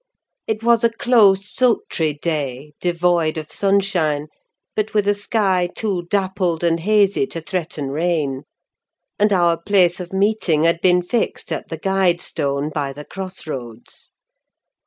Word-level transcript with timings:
It 0.47 0.63
was 0.63 0.83
a 0.83 0.89
close, 0.89 1.47
sultry 1.53 2.15
day: 2.19 2.73
devoid 2.81 3.37
of 3.37 3.51
sunshine, 3.51 4.29
but 4.75 4.95
with 4.95 5.07
a 5.07 5.13
sky 5.13 5.69
too 5.75 6.07
dappled 6.09 6.63
and 6.63 6.79
hazy 6.79 7.27
to 7.27 7.39
threaten 7.39 7.91
rain: 7.91 8.41
and 9.19 9.31
our 9.31 9.61
place 9.61 9.99
of 9.99 10.11
meeting 10.11 10.63
had 10.63 10.81
been 10.81 11.03
fixed 11.03 11.51
at 11.51 11.69
the 11.69 11.77
guide 11.77 12.19
stone, 12.19 12.71
by 12.71 12.93
the 12.93 13.05
cross 13.05 13.45
roads. 13.45 14.09